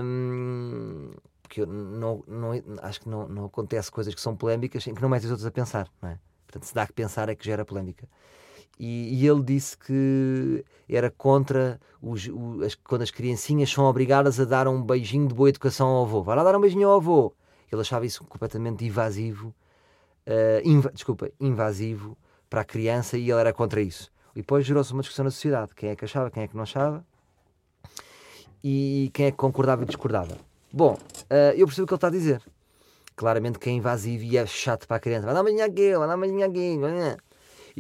[0.03, 1.11] Um,
[1.43, 5.03] porque eu não, não, acho que não, não acontece coisas que são polémicas em que
[5.03, 6.19] não metes os outros a pensar, não é?
[6.47, 8.09] Portanto, se dá que pensar é que gera polémica.
[8.83, 12.27] E, e ele disse que era contra os,
[12.65, 16.23] as, quando as criancinhas são obrigadas a dar um beijinho de boa educação ao avô.
[16.23, 17.35] Vai lá dar um beijinho ao avô.
[17.71, 19.55] Ele achava isso completamente invasivo,
[20.27, 22.17] uh, inv desculpa, invasivo
[22.49, 24.11] para a criança e ele era contra isso.
[24.35, 25.75] E depois gerou-se uma discussão na sociedade.
[25.75, 27.05] Quem é que achava, quem é que não achava
[28.65, 30.39] e quem é que concordava e discordava.
[30.73, 32.43] Bom, uh, eu percebo o que ele está a dizer.
[33.15, 35.27] Claramente que é invasivo e é chato para a criança.
[35.27, 36.79] Vai dar uma linha aqui, vai dar uma linha aqui.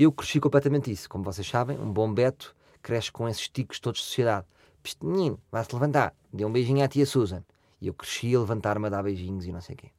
[0.02, 1.10] Eu cresci completamente isso.
[1.10, 4.46] Como vocês sabem, um bom beto cresce com esses ticos todos de sociedade.
[4.82, 6.14] Piste, menino, vai-se levantar.
[6.32, 7.44] Dê um beijinho à tia Susan.
[7.82, 9.90] E eu cresci a levantar-me a dar beijinhos e não sei o quê.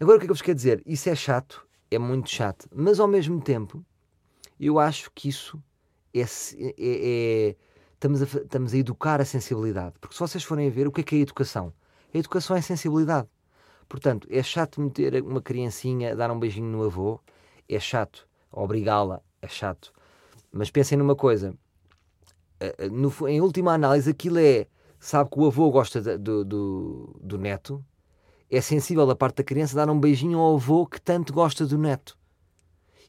[0.00, 0.82] Agora o que é que eu vos quero dizer?
[0.84, 2.68] Isso é chato, é muito chato.
[2.74, 3.86] Mas ao mesmo tempo,
[4.58, 5.62] eu acho que isso
[6.12, 7.56] é, é, é
[7.92, 9.94] estamos a, estamos a educar a sensibilidade.
[10.00, 11.72] Porque se vocês forem a ver, o que é que é a educação?
[12.12, 13.28] A educação é sensibilidade.
[13.88, 17.20] Portanto, é chato meter uma criancinha a dar um beijinho no avô,
[17.68, 18.26] é chato.
[18.54, 19.92] Obrigá-la, é chato.
[20.52, 21.54] Mas pensem numa coisa:
[22.60, 24.66] eh, eh, no, em última análise, aquilo é.
[24.98, 27.84] Sabe que o avô gosta de, do, do, do neto,
[28.50, 31.76] é sensível da parte da criança dar um beijinho ao avô que tanto gosta do
[31.76, 32.16] neto.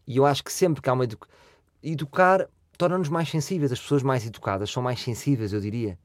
[0.05, 1.33] E eu acho que sempre que há uma educação.
[1.81, 5.97] Educar torna-nos mais sensíveis, as pessoas mais educadas são mais sensíveis, eu diria.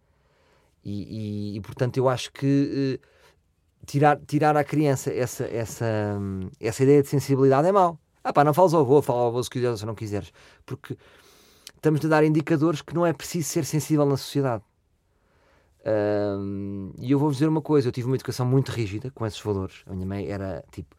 [0.84, 5.86] E, e, e portanto, eu acho que uh, tirar, tirar à criança essa, essa,
[6.18, 7.98] um, essa ideia de sensibilidade é mau.
[8.22, 10.32] Ah pá, não falas ao avô, fala ao avô se quiseres ou se não quiseres.
[10.66, 10.96] Porque
[11.74, 14.62] estamos a dar indicadores que não é preciso ser sensível na sociedade.
[15.84, 19.40] Ahm, e eu vou-vos dizer uma coisa: eu tive uma educação muito rígida com esses
[19.40, 19.82] valores.
[19.86, 20.94] A minha mãe era tipo,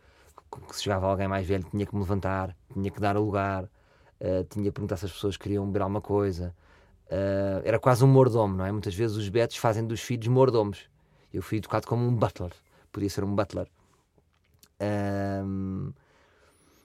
[0.67, 3.69] que se chegava alguém mais velho, tinha que me levantar, tinha que dar a lugar,
[4.19, 6.55] ah, tinha que perguntar se as pessoas queriam beber alguma coisa.
[7.09, 8.71] Ah, era quase um mordomo, não é?
[8.71, 10.89] Muitas vezes os betos fazem dos filhos mordomos.
[11.33, 12.51] Eu fui educado como um butler,
[12.91, 13.67] podia ser um butler.
[14.79, 15.93] Ahm,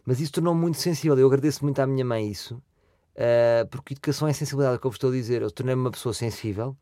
[0.06, 1.18] mas isso tornou-me muito sensível.
[1.18, 2.62] Eu agradeço muito à minha mãe isso,
[3.16, 5.42] ah, porque educação é sensibilidade, é o que eu vos estou a dizer.
[5.42, 6.76] Eu tornei-me uma pessoa sensível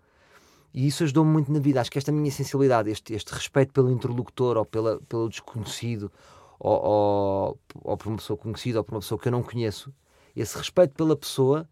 [0.73, 1.81] e isso ajudou-me muito na vida.
[1.81, 6.11] Acho que esta minha sensibilidade, este, este respeito pelo interlocutor ou pela, pelo desconhecido,
[6.59, 9.93] ou, ou, ou por uma pessoa conhecida ou por uma pessoa que eu não conheço,
[10.35, 11.69] esse respeito pela pessoa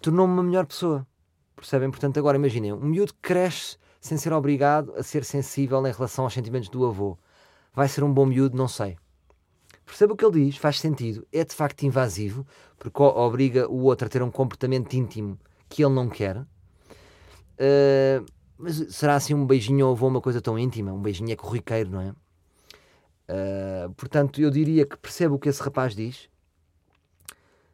[0.00, 1.06] tornou-me uma melhor pessoa.
[1.54, 1.90] Percebem?
[1.90, 6.34] Portanto, agora imaginem, um miúdo cresce sem ser obrigado a ser sensível em relação aos
[6.34, 7.16] sentimentos do avô.
[7.74, 8.56] Vai ser um bom miúdo?
[8.56, 8.96] Não sei.
[9.92, 12.46] Perceba o que ele diz, faz sentido, é de facto invasivo,
[12.78, 16.38] porque obriga o outro a ter um comportamento íntimo que ele não quer.
[16.38, 18.24] Uh,
[18.56, 20.94] mas será assim um beijinho avô uma coisa tão íntima?
[20.94, 22.08] Um beijinho é corriqueiro, não é?
[22.08, 26.26] Uh, portanto, eu diria que percebo o que esse rapaz diz,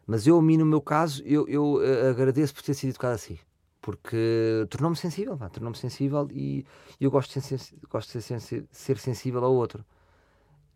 [0.05, 3.15] mas eu, a mim, no meu caso, eu, eu, uh, agradeço por ter sido educado
[3.15, 3.39] assim,
[3.81, 6.67] porque tornou-me sensível, tornou-me sensível e
[7.01, 9.85] eu gosto de ser, gosto de ser, ser sensível ao outro.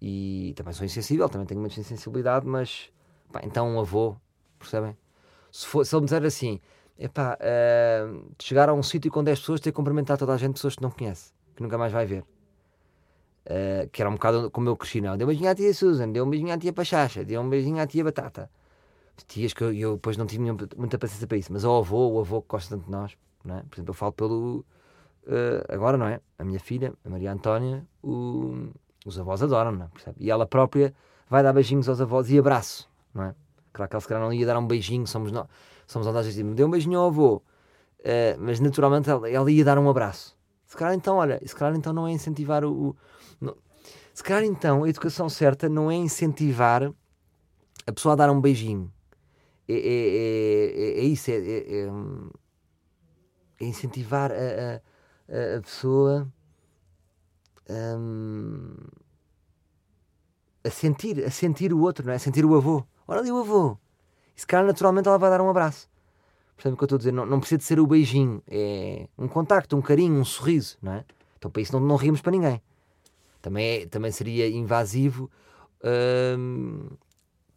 [0.05, 2.91] E também sou insensível, também tenho muita sensibilidade, mas
[3.31, 4.17] pá, então um avô,
[4.59, 4.97] percebem?
[5.53, 6.61] Se, for, se ele me disser assim,
[6.99, 10.55] epá, uh, chegar a um sítio com 10 pessoas, ter que cumprimentar toda a gente,
[10.55, 12.25] pessoas que não conhece, que nunca mais vai ver.
[13.47, 15.17] Uh, que era um bocado como eu cresci, não?
[15.17, 17.81] Deu um beijinho à tia Susan, deu um beijinho à tia Pachacha, deu um beijinho
[17.81, 18.51] à tia Batata.
[19.29, 20.43] Tias que eu, eu depois não tive
[20.77, 23.59] muita paciência para isso, mas ao avô, o avô que gosta tanto de nós, não
[23.59, 23.63] é?
[23.63, 24.65] Por exemplo, eu falo pelo.
[25.29, 26.21] uh, agora, não é?
[26.41, 28.69] A minha filha, a Maria Antónia, o-
[29.05, 29.89] os avós adoram, não é?
[29.89, 30.17] Percebe?
[30.21, 30.95] E ela própria
[31.29, 33.35] vai dar beijinhos aos avós e abraço, não é?
[33.73, 35.47] Claro que ela se calhar não ia dar um beijinho, somos nós,
[35.87, 37.43] somos nós, às me deu um beijinho ao avô, uh,
[38.39, 40.37] mas naturalmente ela, ela ia dar um abraço.
[40.67, 42.89] Se calhar então, olha, se calhar então não é incentivar o.
[42.91, 42.97] o-
[43.41, 43.57] não-
[44.15, 46.93] se calhar então a educação certa não é incentivar
[47.87, 48.93] a pessoa a dar um beijinho.
[49.69, 51.89] É, é, é, é- é isso, é, é-
[53.61, 56.27] é, incentivar a- a, a pessoa
[57.69, 58.75] hum,
[60.65, 62.17] a sentir, a sentir o outro, não é?
[62.17, 62.85] A sentir o avô.
[63.07, 63.77] Olha ali o avô.
[64.37, 65.91] E se calhar naturalmente ela vai dar um abraço.
[66.57, 67.13] Percebe o que eu estou a dizer?
[67.13, 70.93] Não, não precisa de ser o beijinho, é um contacto, um carinho, um sorriso, não
[70.93, 71.05] é?
[71.37, 72.63] Então para isso não, não rimos para ninguém.
[73.41, 75.31] Também, é- também seria invasivo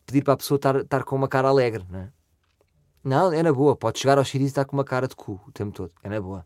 [0.05, 2.09] pedir para a pessoa estar, estar com uma cara alegre, não é?
[3.03, 3.75] Não, é na boa.
[3.75, 5.91] Pode chegar ao xeriz e estar com uma cara de cu o tempo todo.
[6.01, 6.45] É na boa.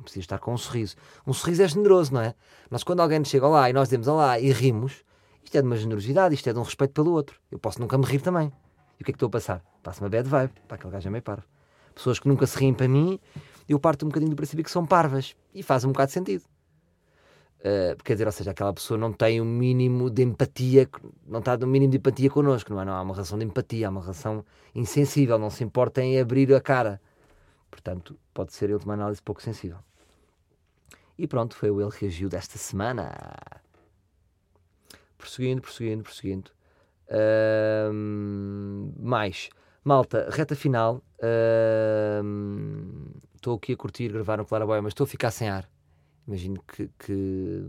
[0.00, 0.96] Não precisa estar com um sorriso.
[1.26, 2.34] Um sorriso é generoso, não é?
[2.70, 5.04] Nós, quando alguém nos chega lá e nós dizemos olá e rimos,
[5.44, 7.38] isto é de uma generosidade, isto é de um respeito pelo outro.
[7.50, 8.50] Eu posso nunca me rir também.
[8.98, 9.62] E o que é que estou a passar?
[9.82, 10.54] Passo uma bad vibe.
[10.66, 11.44] Para aquele gajo é meio parvo.
[11.94, 13.20] Pessoas que nunca se riem para mim,
[13.68, 15.36] eu parto um bocadinho do princípio que são parvas.
[15.54, 16.44] E faz um bocado de sentido.
[17.58, 20.88] Uh, quer dizer, ou seja, aquela pessoa não tem o mínimo de empatia,
[21.26, 22.86] não está no mínimo de empatia connosco, não é?
[22.86, 24.42] Não há uma relação de empatia, há uma relação
[24.74, 26.98] insensível, não se importa em abrir a cara.
[27.70, 29.78] Portanto, pode ser ele de uma análise pouco sensível.
[31.20, 33.12] E pronto, foi o Ele Reagiu desta semana.
[35.18, 36.50] Prosseguindo, prosseguindo, prosseguindo.
[37.10, 39.50] Ahm, mais.
[39.84, 41.04] Malta, reta final.
[43.34, 45.68] Estou aqui a curtir gravar no Claraboia, mas estou a ficar sem ar.
[46.26, 47.66] Imagino que, que,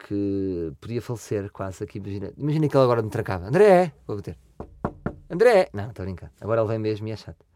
[0.00, 1.98] que podia falecer quase aqui.
[1.98, 3.46] Imagina, imagina que ele agora me trancava.
[3.46, 3.92] André!
[4.04, 4.36] Vou bater.
[5.30, 5.68] André!
[5.72, 6.32] Não, estou a brincar.
[6.40, 7.46] Agora ele vem mesmo e é chato.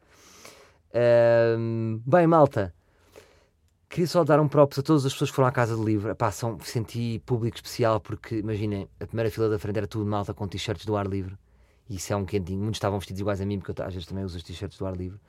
[0.94, 2.72] Ahm, bem, malta.
[3.94, 6.10] Queria só dar um props a todas as pessoas que foram à Casa do Livro.
[6.10, 10.34] Epá, são, senti público especial porque, imaginem, a primeira fila da frente era tudo malta
[10.34, 11.38] com t-shirts do ar livre.
[11.88, 12.58] E isso é um quentinho.
[12.58, 14.84] Muitos estavam vestidos iguais a mim, porque eu às vezes também uso os t-shirts do
[14.84, 15.20] ar livre.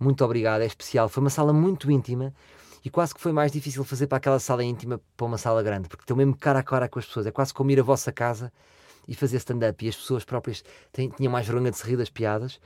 [0.00, 1.08] Muito obrigado, é especial.
[1.08, 2.34] Foi uma sala muito íntima
[2.84, 5.88] e quase que foi mais difícil fazer para aquela sala íntima para uma sala grande,
[5.88, 7.24] porque estão mesmo cara a cara com as pessoas.
[7.24, 8.52] É quase como ir à vossa casa
[9.06, 9.86] e fazer stand-up.
[9.86, 12.58] E as pessoas próprias têm- tinham mais vergonha de se rir das piadas.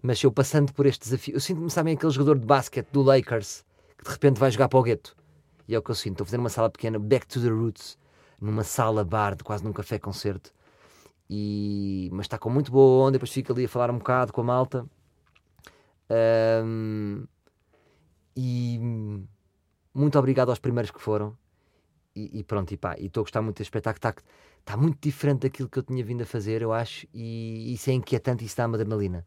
[0.00, 3.64] Mas eu passando por este desafio, eu sinto-me, sabem, aquele jogador de basquete do Lakers
[4.00, 5.16] que de repente vai jogar para o gueto.
[5.68, 6.14] E é o que eu sinto.
[6.14, 7.98] Estou a fazer uma sala pequena, back to the roots,
[8.40, 10.52] numa sala bar, de quase num café-concerto.
[11.28, 12.08] E...
[12.12, 14.44] Mas está com muito boa onda, depois fico ali a falar um bocado com a
[14.44, 14.86] malta.
[16.10, 17.26] Ahm,
[18.36, 18.78] E
[19.94, 21.36] muito obrigado aos primeiros que foram.
[22.14, 23.98] E, e pronto, e pá, estou a gostar muito deste espetáculo.
[23.98, 24.14] Está,
[24.60, 27.92] está muito diferente daquilo que eu tinha vindo a fazer, eu acho, e isso é
[27.92, 29.24] inquietante isso dá uma adrenalina.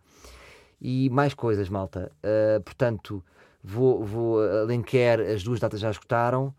[0.82, 2.12] E mais coisas, malta.
[2.24, 3.24] Ah, portanto,
[3.64, 6.54] vou, vou a Lenquer, as duas datas já esgotaram.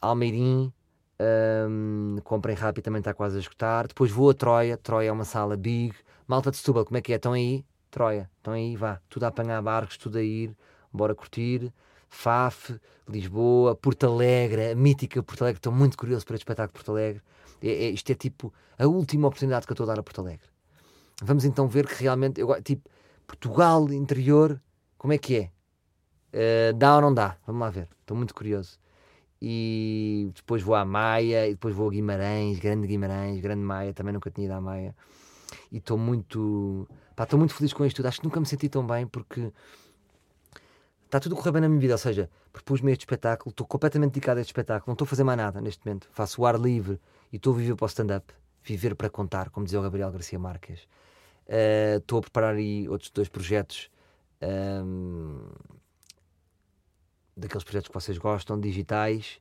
[0.00, 0.72] Almeirim,
[1.18, 3.86] ahm, comprem rápido, também está quase a esgotar.
[3.88, 4.76] Depois vou a Troia.
[4.76, 5.94] Troia é uma sala big.
[6.26, 7.16] Malta de Setúbal, como é que é?
[7.16, 7.64] Estão aí?
[7.90, 8.30] Troia.
[8.40, 10.56] Então aí vá, tudo a apanhar barcos, tudo a ir,
[10.92, 11.72] bora curtir.
[12.08, 15.58] Faf, Lisboa, Porto Alegre, a mítica Porto Alegre.
[15.58, 17.22] Estou muito curioso para este espetáculo de Porto Alegre.
[17.62, 20.20] É, é- isto é tipo a última oportunidade que eu estou a dar a Porto
[20.20, 20.48] Alegre.
[21.22, 22.88] Vamos então ver que realmente, eu, tipo,
[23.26, 24.60] Portugal interior,
[24.98, 25.50] como é que é?
[26.32, 27.36] Eh, dá ou não dá?
[27.46, 27.88] Vamos lá ver.
[28.00, 28.78] Estou muito curioso.
[29.40, 34.12] E depois vou à Maia, e depois vou a Guimarães, grande Guimarães, grande Maia, também
[34.12, 34.94] nunca tinha ido à Maia.
[35.70, 38.06] E estou muito, estou muito feliz com isto tudo.
[38.06, 39.52] Acho que nunca me senti tão bem porque
[41.04, 41.94] está tudo a correr bem na minha vida.
[41.94, 45.24] Ou seja, propus-me este espetáculo, estou completamente dedicado a este espetáculo, não estou a fazer
[45.24, 46.08] mais nada neste momento.
[46.12, 46.98] Faço o ar livre
[47.32, 50.38] e estou a viver para o stand-up, viver para contar, como dizia o Gabriel Garcia
[50.38, 50.80] Marques.
[51.46, 53.90] Eh, Estou a preparar aí outros dois projetos.
[54.40, 55.40] ehm,
[57.36, 59.38] daqueles projetos que vocês gostam, digitais,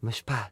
[0.00, 0.50] mas pá,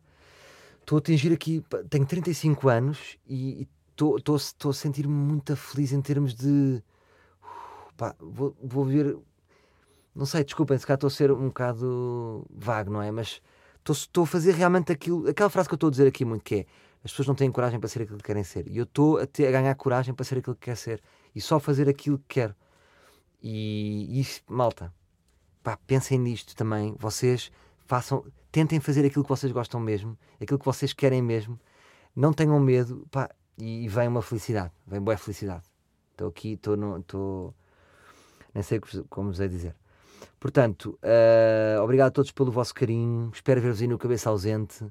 [0.81, 6.01] estou a atingir aqui, pá, tenho 35 anos e estou a sentir-me muito feliz em
[6.01, 6.83] termos de
[7.97, 9.17] pá, vou, vou ver,
[10.15, 13.11] não sei, desculpem, se calhar estou a ser um bocado vago, não é?
[13.11, 13.41] Mas
[13.89, 16.55] estou- a fazer realmente aquilo, aquela frase que eu estou a dizer aqui muito que
[16.57, 16.67] é
[17.05, 18.69] as pessoas não têm coragem para ser aquilo que querem ser.
[18.69, 21.03] E eu estou a, a ganhar coragem para ser aquilo que quer ser.
[21.35, 22.55] E só fazer aquilo que quero.
[23.43, 24.93] E isso, malta,
[25.63, 26.95] pá, pensem nisto também.
[26.99, 27.51] Vocês
[27.87, 31.59] façam, tentem fazer aquilo que vocês gostam mesmo, aquilo que vocês querem mesmo.
[32.15, 35.65] Não tenham medo, pá, e, vem uma felicidade, vem boa felicidade.
[36.13, 36.99] Estou aqui, estou no.
[36.99, 37.55] Estou...
[38.55, 39.77] Nem sei como- vos é dizer.
[40.39, 43.31] Portanto, eh, obrigado a todos pelo vosso carinho.
[43.33, 44.85] Espero ver-vos aí no Cabeça Ausente.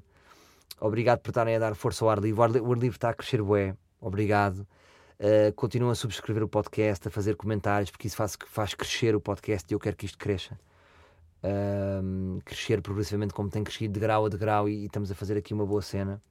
[0.80, 2.40] Obrigado por estarem a dar força ao ar livre.
[2.40, 3.76] O ar livre está a crescer bué.
[4.00, 4.66] Obrigado.
[5.20, 9.20] Uh, continuam a subscrever o podcast, a fazer comentários, porque isso faz, faz crescer o
[9.20, 10.58] podcast e eu quero que isto cresça.
[11.44, 15.36] Um, crescer progressivamente como tem crescido de grau a degrau e, e estamos a fazer
[15.36, 16.22] aqui uma boa cena.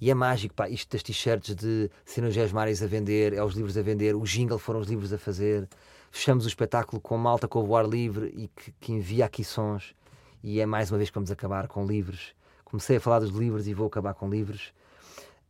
[0.00, 3.76] E é mágico, pá, isto das t-shirts de Sinogés Mares a vender, é os livros
[3.76, 5.68] a vender, o jingle foram os livros a fazer.
[6.10, 9.94] Fechamos o espetáculo com malta com o ar livre e que, que envia aqui sons.
[10.42, 12.34] E é mais uma vez que vamos acabar com livros.
[12.64, 14.72] Comecei a falar dos livros e vou acabar com livros.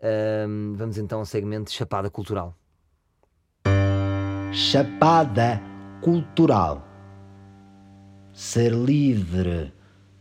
[0.02, 2.54] Um, vamos então ao segmento de Chapada Cultural.
[4.52, 5.60] Chapada
[6.00, 6.86] cultural.
[8.32, 9.72] Ser livre,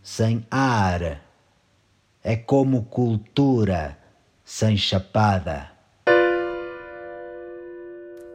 [0.01, 1.21] sem ar,
[2.23, 3.97] é como cultura
[4.43, 5.71] sem chapada.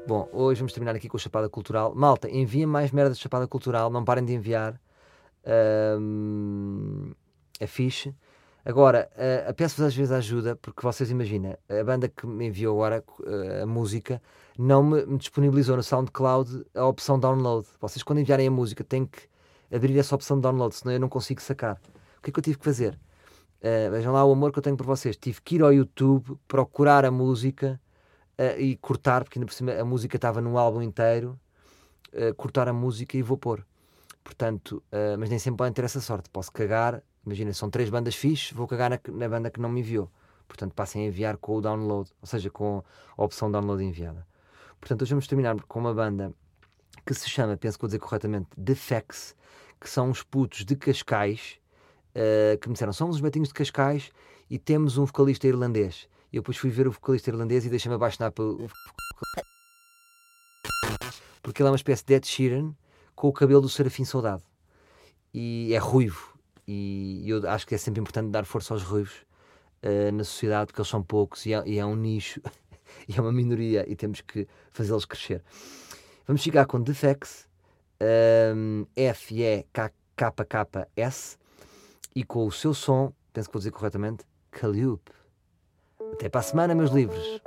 [0.06, 1.94] Bom, hoje vamos terminar aqui com a Chapada Cultural.
[1.94, 4.80] Malta, enviem mais merda de Chapada Cultural, não parem de enviar.
[6.00, 7.12] Um,
[7.60, 8.14] é fixe.
[8.64, 13.02] Agora, uh, peço-vos às vezes ajuda, porque vocês imaginam, a banda que me enviou agora
[13.20, 14.20] uh, a música
[14.58, 17.66] não me, me, disponibilizou no SoundCloud a opção download.
[17.80, 19.20] Vocês, quando enviarem a música, têm que
[19.72, 21.80] abrir essa opção de download, senão eu não consigo sacar.
[22.18, 22.98] O que é que eu tive que fazer?
[23.60, 25.16] Uh, vejam lá o amor que eu tenho por vocês.
[25.16, 27.80] Tive que ir ao YouTube, procurar a música
[28.56, 31.36] e cortar, porque ainda por cima a música estava num álbum inteiro,
[32.36, 33.66] cortar a música e vou pôr.
[34.22, 34.80] Portanto,
[35.18, 36.30] mas nem sempre podem ter essa sorte.
[36.30, 39.80] Posso cagar, imagina, são três bandas fixes, vou cagar na, na, banda que não me
[39.80, 40.10] enviou.
[40.46, 42.82] Portanto, passem a enviar com o download, ou seja, com
[43.16, 44.26] a opção download enviada.
[44.80, 46.32] Portanto, hoje vamos terminar com uma banda
[47.04, 48.74] que se chama, penso que vou dizer corretamente, The
[49.80, 51.58] que são uns putos de Cascais,
[52.14, 54.10] uh, que me disseram, somos os betinhos de Cascais
[54.50, 56.08] e temos um vocalista irlandês.
[56.32, 58.68] E eu depois fui ver o vocalista irlandês e deixei-me apaixonar pelo...
[61.42, 62.74] Porque ele é uma espécie de Ed Sheeran
[63.14, 64.42] com o cabelo do Serafim Soldado.
[65.32, 66.37] E é ruivo
[66.68, 69.24] e eu acho que é sempre importante dar força aos ruivos
[69.82, 72.42] uh, na sociedade, porque eles são poucos e é, e é um nicho,
[73.08, 75.42] e é uma minoria, e temos que fazê-los crescer.
[76.26, 77.48] Vamos chegar com Defex,
[78.54, 81.38] um, F, E, K, K, K, S,
[82.14, 85.10] e com o seu som, penso que vou dizer corretamente, Calliope.
[86.12, 87.40] Até para a semana, meus livros!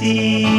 [0.00, 0.49] see.